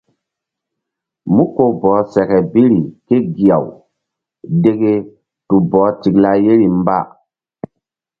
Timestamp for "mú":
1.33-1.43